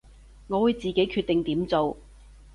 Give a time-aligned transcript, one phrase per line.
[0.47, 1.95] 我會自己決定點做